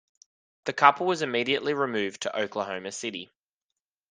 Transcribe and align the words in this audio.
The 0.63 0.73
couple 0.73 1.05
was 1.05 1.21
immediately 1.21 1.75
removed 1.75 2.21
to 2.23 2.35
Oklahoma 2.35 2.91
City. 2.91 3.29